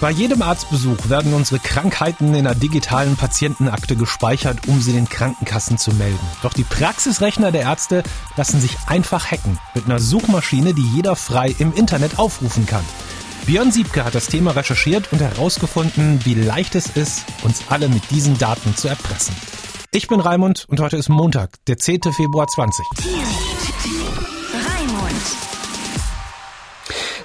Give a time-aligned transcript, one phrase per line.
[0.00, 5.76] Bei jedem Arztbesuch werden unsere Krankheiten in einer digitalen Patientenakte gespeichert, um sie den Krankenkassen
[5.76, 6.18] zu melden.
[6.42, 8.02] Doch die Praxisrechner der Ärzte
[8.34, 12.84] lassen sich einfach hacken mit einer Suchmaschine, die jeder frei im Internet aufrufen kann.
[13.44, 18.10] Björn Siebke hat das Thema recherchiert und herausgefunden, wie leicht es ist, uns alle mit
[18.10, 19.34] diesen Daten zu erpressen.
[19.92, 22.00] Ich bin Raimund und heute ist Montag, der 10.
[22.14, 22.86] Februar 20.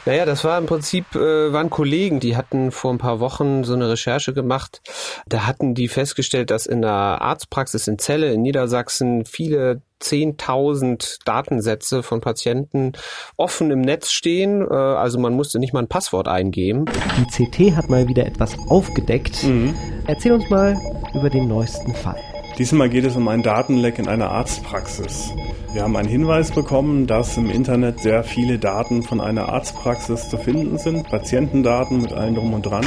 [0.06, 3.74] Naja, das war im Prinzip, äh, waren Kollegen, die hatten vor ein paar Wochen so
[3.74, 4.82] eine Recherche gemacht.
[5.28, 12.04] Da hatten die festgestellt, dass in der Arztpraxis in Celle in Niedersachsen viele 10.000 Datensätze
[12.04, 12.92] von Patienten
[13.38, 14.62] offen im Netz stehen.
[14.62, 16.86] Äh, also man musste nicht mal ein Passwort eingeben.
[17.18, 19.44] Die CT hat mal wieder etwas aufgedeckt.
[19.44, 19.74] Mhm.
[20.06, 20.80] Erzähl uns mal
[21.16, 22.20] über den neuesten Fall.
[22.60, 25.32] Diesmal geht es um einen Datenleck in einer Arztpraxis.
[25.76, 30.38] Wir haben einen Hinweis bekommen, dass im Internet sehr viele Daten von einer Arztpraxis zu
[30.38, 32.86] finden sind, Patientendaten mit allem drum und dran.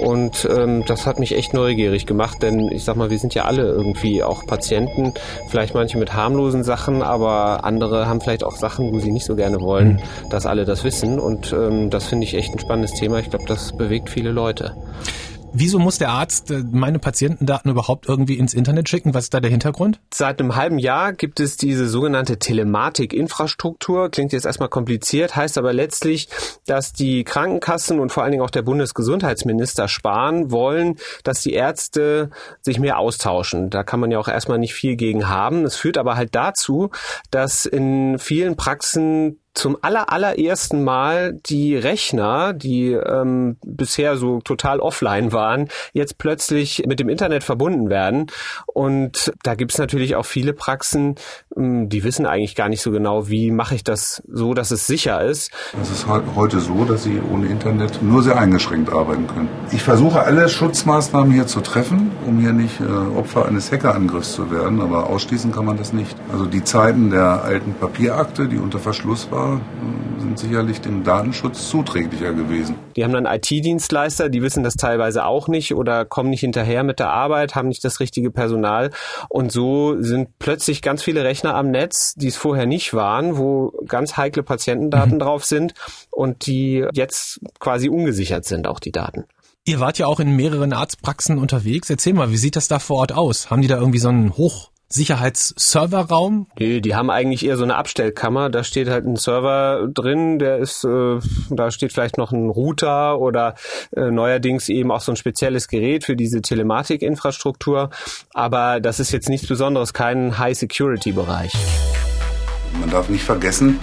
[0.00, 3.44] Und ähm, das hat mich echt neugierig gemacht, denn ich sag mal, wir sind ja
[3.44, 5.14] alle irgendwie auch Patienten,
[5.46, 9.36] vielleicht manche mit harmlosen Sachen, aber andere haben vielleicht auch Sachen, wo sie nicht so
[9.36, 10.28] gerne wollen, mhm.
[10.28, 11.20] dass alle das wissen.
[11.20, 13.20] Und ähm, das finde ich echt ein spannendes Thema.
[13.20, 14.74] Ich glaube, das bewegt viele Leute.
[15.58, 19.14] Wieso muss der Arzt äh, meine Patientendaten überhaupt irgendwie ins Internet schicken?
[19.14, 20.00] Was ist da der Hintergrund?
[20.12, 24.10] Seit einem halben Jahr gibt es diese sogenannte Telematik-Infrastruktur.
[24.10, 26.28] Klingt jetzt erstmal kompliziert, heißt aber letztlich,
[26.66, 32.28] dass die Krankenkassen und vor allen Dingen auch der Bundesgesundheitsminister sparen wollen, dass die Ärzte
[32.60, 33.70] sich mehr austauschen.
[33.70, 35.64] Da kann man ja auch erstmal nicht viel gegen haben.
[35.64, 36.90] Es führt aber halt dazu,
[37.30, 44.80] dass in vielen Praxen zum aller, allerersten Mal die Rechner, die ähm, bisher so total
[44.80, 48.26] offline waren, jetzt plötzlich mit dem Internet verbunden werden.
[48.66, 51.14] Und da gibt es natürlich auch viele Praxen,
[51.56, 54.86] ähm, die wissen eigentlich gar nicht so genau, wie mache ich das so, dass es
[54.86, 55.50] sicher ist.
[55.80, 59.48] Es ist halt heute so, dass sie ohne Internet nur sehr eingeschränkt arbeiten können.
[59.72, 64.50] Ich versuche alle Schutzmaßnahmen hier zu treffen, um hier nicht äh, Opfer eines Hackerangriffs zu
[64.50, 66.14] werden, aber ausschließen kann man das nicht.
[66.30, 69.24] Also die Zeiten der alten Papierakte, die unter Verschluss
[70.18, 72.76] sind sicherlich dem Datenschutz zuträglicher gewesen.
[72.96, 76.98] Die haben dann IT-Dienstleister, die wissen das teilweise auch nicht oder kommen nicht hinterher mit
[76.98, 78.90] der Arbeit, haben nicht das richtige Personal.
[79.28, 83.72] Und so sind plötzlich ganz viele Rechner am Netz, die es vorher nicht waren, wo
[83.86, 85.20] ganz heikle Patientendaten mhm.
[85.20, 85.74] drauf sind
[86.10, 89.24] und die jetzt quasi ungesichert sind, auch die Daten.
[89.64, 91.90] Ihr wart ja auch in mehreren Arztpraxen unterwegs.
[91.90, 93.50] Erzähl mal, wie sieht das da vor Ort aus?
[93.50, 96.46] Haben die da irgendwie so einen Hoch Sicherheitsserverraum?
[96.58, 98.50] Nee, die haben eigentlich eher so eine Abstellkammer.
[98.50, 101.18] Da steht halt ein Server drin, der ist, äh,
[101.50, 103.54] da steht vielleicht noch ein Router oder
[103.96, 107.90] äh, neuerdings eben auch so ein spezielles Gerät für diese Telematik-Infrastruktur.
[108.32, 111.52] Aber das ist jetzt nichts Besonderes, kein High-Security-Bereich.
[112.80, 113.80] Man darf nicht vergessen,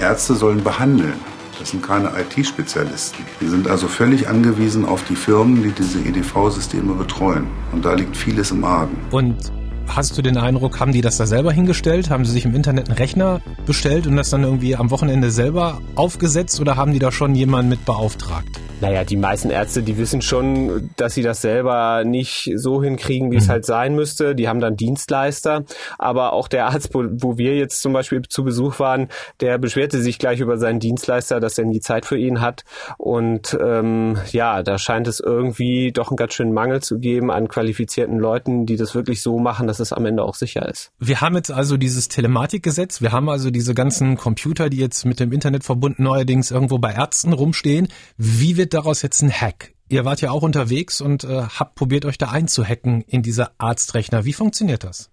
[0.00, 1.14] Ärzte sollen behandeln.
[1.58, 3.24] Das sind keine IT-Spezialisten.
[3.40, 7.46] Die sind also völlig angewiesen auf die Firmen, die diese EDV-Systeme betreuen.
[7.72, 8.96] Und da liegt vieles im Argen.
[9.10, 9.52] Und
[9.88, 12.10] Hast du den Eindruck, haben die das da selber hingestellt?
[12.10, 15.80] Haben sie sich im Internet einen Rechner bestellt und das dann irgendwie am Wochenende selber
[15.94, 18.60] aufgesetzt oder haben die da schon jemanden mit beauftragt?
[18.78, 23.36] Naja, die meisten Ärzte, die wissen schon, dass sie das selber nicht so hinkriegen, wie
[23.36, 23.42] mhm.
[23.42, 24.34] es halt sein müsste.
[24.34, 25.64] Die haben dann Dienstleister.
[25.98, 29.08] Aber auch der Arzt, wo, wo, wir jetzt zum Beispiel zu Besuch waren,
[29.40, 32.64] der beschwerte sich gleich über seinen Dienstleister, dass er nie Zeit für ihn hat.
[32.98, 37.48] Und ähm, ja, da scheint es irgendwie doch einen ganz schönen Mangel zu geben an
[37.48, 40.90] qualifizierten Leuten, die das wirklich so machen, dass es am Ende auch sicher ist.
[40.98, 43.00] Wir haben jetzt also dieses Telematikgesetz.
[43.00, 46.92] Wir haben also diese ganzen Computer, die jetzt mit dem Internet verbunden neuerdings irgendwo bei
[46.92, 47.88] Ärzten rumstehen.
[48.18, 49.74] Wie wird wird daraus jetzt ein Hack?
[49.88, 54.24] Ihr wart ja auch unterwegs und äh, habt probiert, euch da einzuhacken in diese Arztrechner.
[54.24, 55.08] Wie funktioniert das?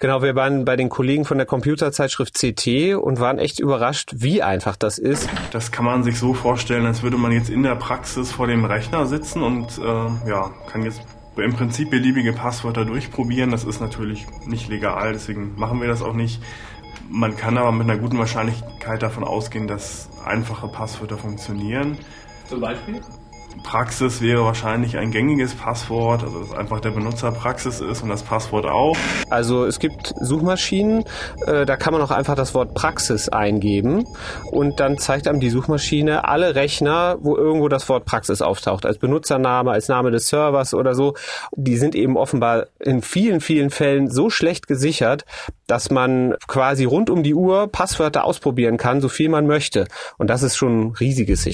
[0.00, 4.42] Genau, wir waren bei den Kollegen von der Computerzeitschrift CT und waren echt überrascht, wie
[4.42, 5.30] einfach das ist.
[5.50, 8.66] Das kann man sich so vorstellen, als würde man jetzt in der Praxis vor dem
[8.66, 11.00] Rechner sitzen und äh, ja, kann jetzt
[11.38, 13.50] im Prinzip beliebige Passwörter durchprobieren.
[13.50, 16.42] Das ist natürlich nicht legal, deswegen machen wir das auch nicht.
[17.08, 21.96] Man kann aber mit einer guten Wahrscheinlichkeit davon ausgehen, dass einfache Passwörter funktionieren.
[22.44, 23.00] Zum Beispiel?
[23.62, 28.22] Praxis wäre wahrscheinlich ein gängiges Passwort, also dass einfach der Benutzer Praxis ist und das
[28.22, 28.96] Passwort auch.
[29.30, 31.04] Also es gibt Suchmaschinen,
[31.46, 34.04] äh, da kann man auch einfach das Wort Praxis eingeben
[34.50, 38.98] und dann zeigt einem die Suchmaschine alle Rechner, wo irgendwo das Wort Praxis auftaucht, als
[38.98, 41.14] Benutzername, als Name des Servers oder so.
[41.56, 45.24] Die sind eben offenbar in vielen, vielen Fällen so schlecht gesichert,
[45.66, 49.86] dass man quasi rund um die Uhr Passwörter ausprobieren kann, so viel man möchte.
[50.18, 51.44] Und das ist schon ein riesiges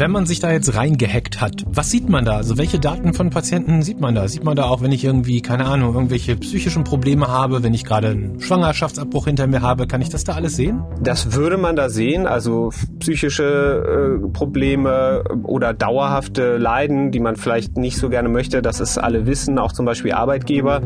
[0.00, 2.36] Wenn man sich da jetzt reingehackt hat, was sieht man da?
[2.36, 4.28] Also welche Daten von Patienten sieht man da?
[4.28, 7.84] Sieht man da auch, wenn ich irgendwie, keine Ahnung, irgendwelche psychischen Probleme habe, wenn ich
[7.84, 10.82] gerade einen Schwangerschaftsabbruch hinter mir habe, kann ich das da alles sehen?
[11.02, 17.76] Das würde man da sehen, also psychische äh, Probleme oder dauerhafte Leiden, die man vielleicht
[17.76, 20.80] nicht so gerne möchte, das ist alle wissen, auch zum Beispiel Arbeitgeber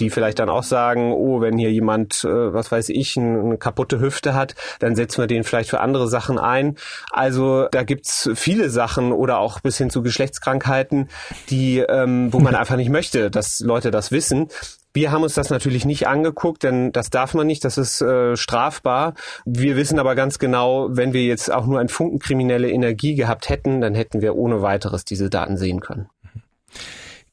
[0.00, 4.00] die vielleicht dann auch sagen, oh, wenn hier jemand, äh, was weiß ich, eine kaputte
[4.00, 6.76] Hüfte hat, dann setzen wir den vielleicht für andere Sachen ein.
[7.10, 11.08] Also da gibt's viele Sachen oder auch bis hin zu Geschlechtskrankheiten,
[11.50, 14.48] die, ähm, wo man einfach nicht möchte, dass Leute das wissen.
[14.94, 18.36] Wir haben uns das natürlich nicht angeguckt, denn das darf man nicht, das ist äh,
[18.36, 19.14] strafbar.
[19.44, 23.48] Wir wissen aber ganz genau, wenn wir jetzt auch nur ein Funken kriminelle Energie gehabt
[23.48, 26.08] hätten, dann hätten wir ohne weiteres diese Daten sehen können.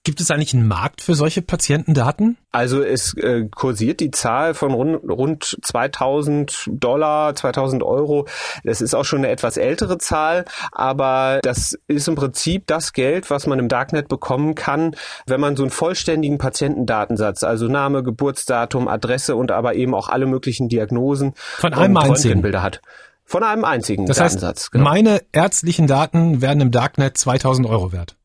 [0.06, 2.38] Gibt es eigentlich einen Markt für solche Patientendaten?
[2.52, 8.28] Also es äh, kursiert die Zahl von rund, rund 2000 Dollar, 2000 Euro.
[8.64, 13.32] Das ist auch schon eine etwas ältere Zahl, aber das ist im Prinzip das Geld,
[13.32, 18.88] was man im Darknet bekommen kann, wenn man so einen vollständigen Patientendatensatz, also Name, Geburtsdatum,
[18.88, 22.80] Adresse und aber eben auch alle möglichen Diagnosen von einem einzigen Bilder hat.
[23.24, 24.66] Von einem einzigen das Datensatz.
[24.66, 24.84] Heißt, genau.
[24.84, 28.16] Meine ärztlichen Daten werden im Darknet 2000 Euro wert.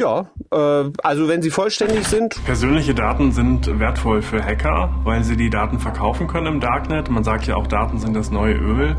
[0.00, 2.42] Ja, äh, also wenn sie vollständig sind.
[2.46, 7.10] Persönliche Daten sind wertvoll für Hacker, weil sie die Daten verkaufen können im Darknet.
[7.10, 8.96] Man sagt ja auch, Daten sind das neue Öl.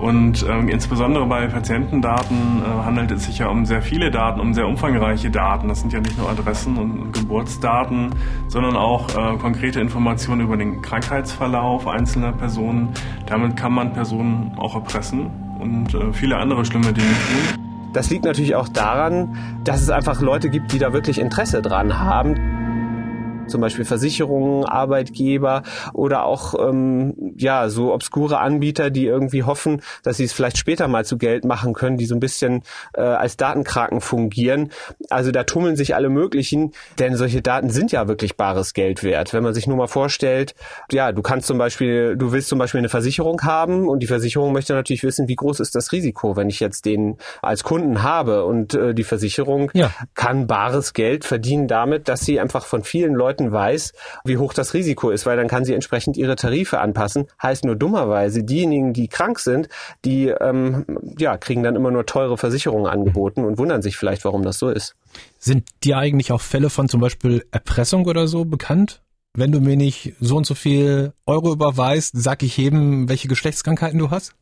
[0.00, 4.52] Und ähm, insbesondere bei Patientendaten äh, handelt es sich ja um sehr viele Daten, um
[4.52, 5.68] sehr umfangreiche Daten.
[5.68, 8.10] Das sind ja nicht nur Adressen und Geburtsdaten,
[8.48, 12.88] sondern auch äh, konkrete Informationen über den Krankheitsverlauf einzelner Personen.
[13.26, 15.30] Damit kann man Personen auch erpressen
[15.60, 17.69] und äh, viele andere schlimme Dinge tun.
[17.92, 21.98] Das liegt natürlich auch daran, dass es einfach Leute gibt, die da wirklich Interesse dran
[21.98, 22.69] haben
[23.50, 25.62] zum Beispiel Versicherungen, Arbeitgeber
[25.92, 30.88] oder auch ähm, ja so obskure Anbieter, die irgendwie hoffen, dass sie es vielleicht später
[30.88, 32.62] mal zu Geld machen können, die so ein bisschen
[32.94, 34.70] äh, als Datenkraken fungieren.
[35.08, 39.32] Also da tummeln sich alle möglichen, denn solche Daten sind ja wirklich bares Geld wert.
[39.32, 40.54] Wenn man sich nur mal vorstellt,
[40.92, 44.52] ja, du kannst zum Beispiel, du willst zum Beispiel eine Versicherung haben und die Versicherung
[44.52, 48.44] möchte natürlich wissen, wie groß ist das Risiko, wenn ich jetzt den als Kunden habe
[48.44, 49.90] und äh, die Versicherung ja.
[50.14, 53.92] kann bares Geld verdienen damit, dass sie einfach von vielen Leuten Experten weiß,
[54.24, 57.26] wie hoch das Risiko ist, weil dann kann sie entsprechend ihre Tarife anpassen.
[57.42, 59.68] Heißt nur dummerweise, diejenigen, die krank sind,
[60.04, 60.84] die ähm,
[61.18, 64.68] ja, kriegen dann immer nur teure Versicherungen angeboten und wundern sich vielleicht, warum das so
[64.68, 64.94] ist.
[65.38, 69.02] Sind dir eigentlich auch Fälle von zum Beispiel Erpressung oder so bekannt?
[69.32, 73.98] Wenn du mir nicht so und so viel Euro überweist, sag ich jedem, welche Geschlechtskrankheiten
[73.98, 74.34] du hast?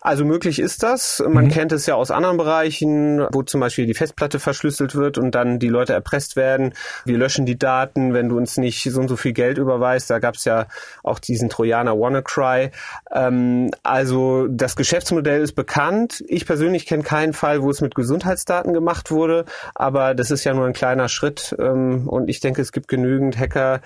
[0.00, 1.22] Also möglich ist das.
[1.26, 1.50] Man mhm.
[1.50, 5.58] kennt es ja aus anderen Bereichen, wo zum Beispiel die Festplatte verschlüsselt wird und dann
[5.58, 6.74] die Leute erpresst werden.
[7.04, 10.10] Wir löschen die Daten, wenn du uns nicht so und so viel Geld überweist.
[10.10, 10.66] Da gab es ja
[11.02, 12.70] auch diesen Trojaner WannaCry.
[13.12, 16.22] Ähm, also das Geschäftsmodell ist bekannt.
[16.28, 19.44] Ich persönlich kenne keinen Fall, wo es mit Gesundheitsdaten gemacht wurde,
[19.74, 21.54] aber das ist ja nur ein kleiner Schritt.
[21.58, 23.80] Ähm, und ich denke, es gibt genügend Hacker,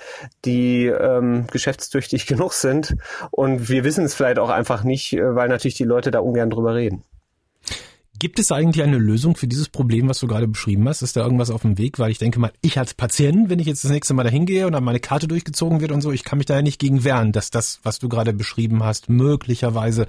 [0.45, 2.97] die ähm, geschäftstüchtig genug sind.
[3.31, 6.21] Und wir wissen es vielleicht auch einfach nicht, äh, weil natürlich die Leute Leute da
[6.21, 7.05] ungern drüber reden.
[8.19, 11.03] Gibt es eigentlich eine Lösung für dieses Problem, was du gerade beschrieben hast?
[11.03, 11.99] Ist da irgendwas auf dem Weg?
[11.99, 14.67] Weil ich denke mal, ich als Patient, wenn ich jetzt das nächste Mal dahin gehe
[14.67, 17.05] und dann meine Karte durchgezogen wird und so, ich kann mich da ja nicht gegen
[17.05, 20.07] wehren, dass das, was du gerade beschrieben hast, möglicherweise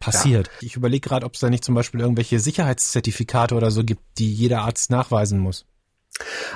[0.00, 0.46] passiert.
[0.46, 0.66] Ja.
[0.66, 4.32] Ich überlege gerade, ob es da nicht zum Beispiel irgendwelche Sicherheitszertifikate oder so gibt, die
[4.32, 5.66] jeder Arzt nachweisen muss.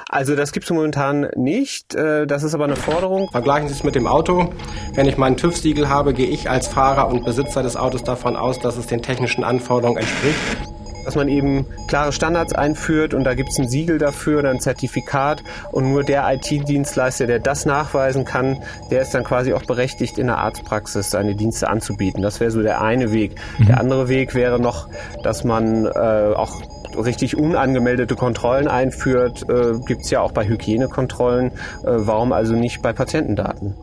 [0.08, 1.94] Also das gibt es momentan nicht.
[1.94, 3.28] Äh, das ist aber eine Forderung.
[3.30, 4.52] Vergleichen Sie es mit dem Auto.
[4.94, 8.58] Wenn ich meinen TÜV-Siegel habe, gehe ich als Fahrer und Besitzer des Autos davon aus,
[8.58, 10.71] dass es den technischen Anforderungen entspricht.
[11.04, 14.60] Dass man eben klare Standards einführt und da gibt es ein Siegel dafür oder ein
[14.60, 20.18] Zertifikat und nur der IT-Dienstleister, der das nachweisen kann, der ist dann quasi auch berechtigt,
[20.18, 22.22] in der Arztpraxis seine Dienste anzubieten.
[22.22, 23.34] Das wäre so der eine Weg.
[23.58, 23.66] Mhm.
[23.66, 24.88] Der andere Weg wäre noch,
[25.22, 26.62] dass man äh, auch
[26.96, 31.50] richtig unangemeldete Kontrollen einführt, äh, gibt es ja auch bei Hygienekontrollen.
[31.50, 31.52] Äh,
[31.84, 33.74] warum also nicht bei Patientendaten?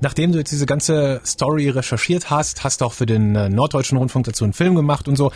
[0.00, 3.96] Nachdem du jetzt diese ganze Story recherchiert hast, hast du auch für den äh, Norddeutschen
[3.96, 5.32] Rundfunk dazu einen Film gemacht und so.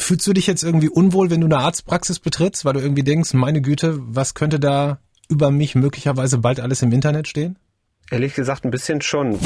[0.00, 3.34] Fühlst du dich jetzt irgendwie unwohl, wenn du eine Arztpraxis betrittst, weil du irgendwie denkst,
[3.34, 7.58] meine Güte, was könnte da über mich möglicherweise bald alles im Internet stehen?
[8.10, 9.38] Ehrlich gesagt ein bisschen schon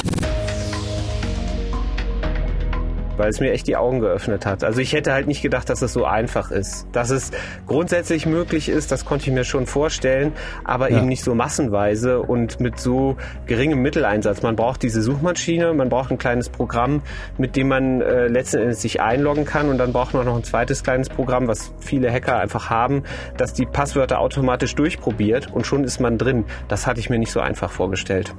[3.16, 4.64] weil es mir echt die Augen geöffnet hat.
[4.64, 6.86] Also ich hätte halt nicht gedacht, dass es so einfach ist.
[6.92, 7.30] Dass es
[7.66, 10.32] grundsätzlich möglich ist, das konnte ich mir schon vorstellen,
[10.64, 10.98] aber ja.
[10.98, 13.16] eben nicht so massenweise und mit so
[13.46, 14.42] geringem Mitteleinsatz.
[14.42, 17.02] Man braucht diese Suchmaschine, man braucht ein kleines Programm,
[17.38, 20.44] mit dem man äh, letzten Endes sich einloggen kann und dann braucht man noch ein
[20.44, 23.02] zweites kleines Programm, was viele Hacker einfach haben,
[23.36, 26.44] das die Passwörter automatisch durchprobiert und schon ist man drin.
[26.68, 28.34] Das hatte ich mir nicht so einfach vorgestellt.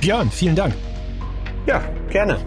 [0.00, 0.74] Björn, vielen Dank.
[1.66, 2.38] Ja, gerne.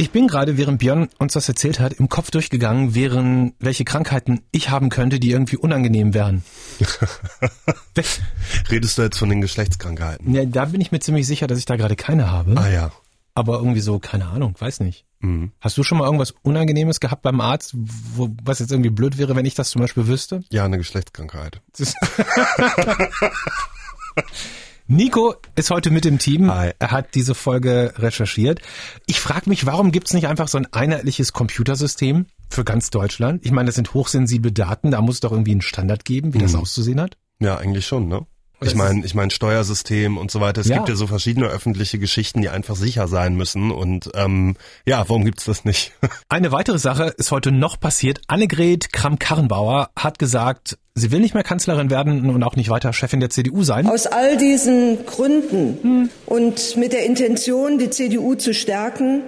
[0.00, 4.40] Ich bin gerade, während Björn uns das erzählt hat, im Kopf durchgegangen, wären welche Krankheiten
[4.50, 6.42] ich haben könnte, die irgendwie unangenehm wären.
[8.70, 10.32] Redest du jetzt von den Geschlechtskrankheiten?
[10.32, 12.56] Ja, da bin ich mir ziemlich sicher, dass ich da gerade keine habe.
[12.56, 12.92] Ah ja.
[13.34, 15.04] Aber irgendwie so, keine Ahnung, weiß nicht.
[15.18, 15.52] Mhm.
[15.60, 19.36] Hast du schon mal irgendwas Unangenehmes gehabt beim Arzt, wo, was jetzt irgendwie blöd wäre,
[19.36, 20.42] wenn ich das zum Beispiel wüsste?
[20.50, 21.60] Ja, eine Geschlechtskrankheit.
[24.92, 26.52] Nico ist heute mit im Team.
[26.52, 26.72] Hi.
[26.80, 28.60] Er hat diese Folge recherchiert.
[29.06, 33.46] Ich frage mich, warum gibt's nicht einfach so ein einheitliches Computersystem für ganz Deutschland?
[33.46, 36.38] Ich meine, das sind hochsensible Daten, da muss es doch irgendwie einen Standard geben, wie
[36.38, 36.58] das Mhm.
[36.62, 37.16] auszusehen hat.
[37.38, 38.26] Ja, eigentlich schon, ne?
[38.62, 40.60] Ich meine, ich meine Steuersystem und so weiter.
[40.60, 40.76] Es Ja.
[40.76, 43.70] gibt ja so verschiedene öffentliche Geschichten, die einfach sicher sein müssen.
[43.70, 45.92] Und ähm, ja, warum gibt's das nicht?
[46.28, 48.20] Eine weitere Sache ist heute noch passiert.
[48.28, 53.20] Annegret Kramp-Karrenbauer hat gesagt, sie will nicht mehr Kanzlerin werden und auch nicht weiter Chefin
[53.20, 53.86] der CDU sein.
[53.86, 59.22] Aus all diesen Gründen und mit der Intention, die CDU zu stärken,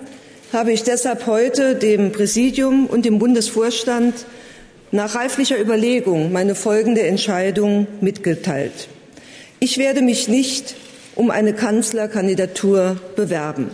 [0.52, 4.26] habe ich deshalb heute dem Präsidium und dem Bundesvorstand
[4.90, 8.88] nach reiflicher Überlegung meine folgende Entscheidung mitgeteilt.
[9.64, 10.74] Ich werde mich nicht
[11.14, 13.68] um eine Kanzlerkandidatur bewerben.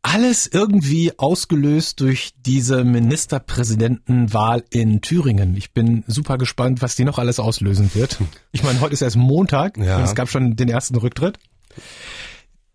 [0.00, 5.54] Alles irgendwie ausgelöst durch diese Ministerpräsidentenwahl in Thüringen.
[5.54, 8.16] Ich bin super gespannt, was die noch alles auslösen wird.
[8.52, 9.98] Ich meine, heute ist erst Montag Ja.
[9.98, 11.38] und es gab schon den ersten Rücktritt.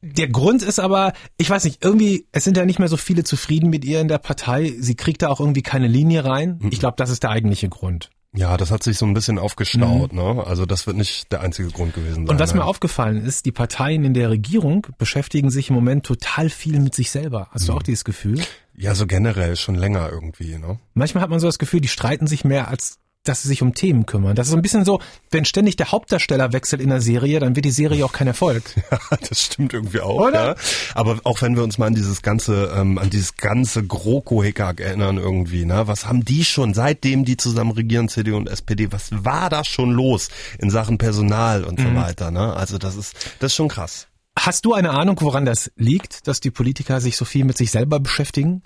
[0.03, 3.23] Der Grund ist aber, ich weiß nicht, irgendwie, es sind ja nicht mehr so viele
[3.23, 4.75] zufrieden mit ihr in der Partei.
[4.77, 6.59] Sie kriegt da auch irgendwie keine Linie rein.
[6.69, 8.11] Ich glaube, das ist der eigentliche Grund.
[8.35, 10.43] Ja, das hat sich so ein bisschen aufgestaut, ne?
[10.45, 12.23] Also das wird nicht der einzige Grund gewesen sein.
[12.23, 12.29] Mhm.
[12.29, 12.59] Und was ne?
[12.59, 16.95] mir aufgefallen ist, die Parteien in der Regierung beschäftigen sich im Moment total viel mit
[16.95, 17.49] sich selber.
[17.51, 18.41] Hast du auch dieses Gefühl?
[18.75, 20.79] Ja, so generell schon länger irgendwie, ne?
[20.95, 23.73] Manchmal hat man so das Gefühl, die streiten sich mehr, als dass sie sich um
[23.73, 24.35] Themen kümmern.
[24.35, 24.99] Das ist so ein bisschen so,
[25.31, 28.63] wenn ständig der Hauptdarsteller wechselt in der Serie, dann wird die Serie auch kein Erfolg.
[28.91, 30.45] Ja, das stimmt irgendwie auch, Oder?
[30.49, 30.55] ja.
[30.93, 35.17] Aber auch wenn wir uns mal an dieses ganze, ähm, an dieses ganze GroKo-Hickhack erinnern
[35.17, 35.87] irgendwie, ne?
[35.87, 39.91] Was haben die schon, seitdem die zusammen regieren, CDU und SPD, was war da schon
[39.91, 41.83] los in Sachen Personal und Mhm.
[41.83, 42.53] so weiter, ne?
[42.55, 44.07] Also das ist, das ist schon krass.
[44.37, 47.71] Hast du eine Ahnung, woran das liegt, dass die Politiker sich so viel mit sich
[47.71, 48.63] selber beschäftigen?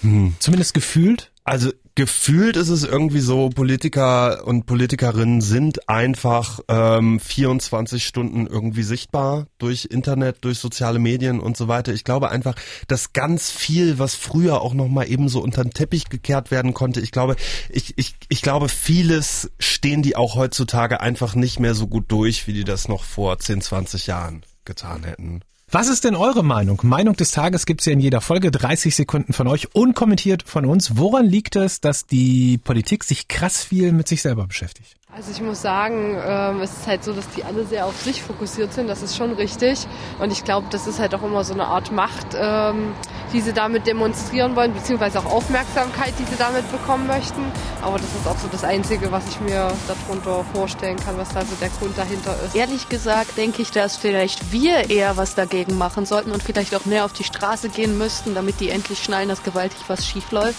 [0.00, 0.34] Hm.
[0.38, 1.30] Zumindest gefühlt?
[1.44, 8.84] Also gefühlt ist es irgendwie so, Politiker und Politikerinnen sind einfach ähm, 24 Stunden irgendwie
[8.84, 11.92] sichtbar durch Internet, durch soziale Medien und so weiter.
[11.92, 12.54] Ich glaube einfach,
[12.88, 17.02] dass ganz viel, was früher auch nochmal eben so unter den Teppich gekehrt werden konnte,
[17.02, 17.36] ich glaube,
[17.68, 22.46] ich, ich, ich glaube, vieles stehen die auch heutzutage einfach nicht mehr so gut durch,
[22.46, 25.42] wie die das noch vor 10, 20 Jahren getan hätten.
[25.72, 26.80] Was ist denn eure Meinung?
[26.82, 30.96] Meinung des Tages gibt's ja in jeder Folge, 30 Sekunden von euch, unkommentiert von uns.
[30.96, 34.96] Woran liegt es, dass die Politik sich krass viel mit sich selber beschäftigt?
[35.14, 38.20] Also ich muss sagen, ähm, es ist halt so, dass die alle sehr auf sich
[38.20, 38.88] fokussiert sind.
[38.88, 39.86] Das ist schon richtig.
[40.18, 42.92] Und ich glaube, das ist halt auch immer so eine Art Macht, ähm,
[43.32, 47.42] die sie damit demonstrieren wollen, beziehungsweise auch Aufmerksamkeit, die sie damit bekommen möchten.
[47.82, 51.40] Aber das ist auch so das Einzige, was ich mir darunter vorstellen kann, was da
[51.42, 52.54] so der Grund dahinter ist.
[52.54, 56.84] Ehrlich gesagt denke ich, dass vielleicht wir eher was dagegen machen sollten und vielleicht auch
[56.84, 60.58] mehr auf die Straße gehen müssten, damit die endlich schnallen, dass gewaltig was schief läuft.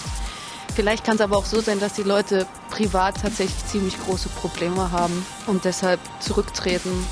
[0.74, 4.90] Vielleicht kann es aber auch so sein, dass die Leute privat tatsächlich ziemlich große Probleme
[4.90, 7.06] haben und deshalb zurücktreten.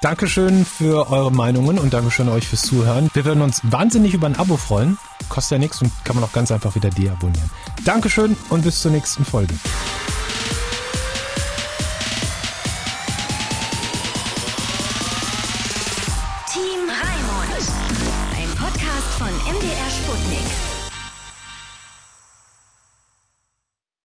[0.00, 3.10] Dankeschön für eure Meinungen und Dankeschön euch fürs Zuhören.
[3.12, 4.96] Wir würden uns wahnsinnig über ein Abo freuen.
[5.28, 7.50] Kostet ja nichts und kann man auch ganz einfach wieder deabonnieren.
[7.84, 9.54] Dankeschön und bis zur nächsten Folge.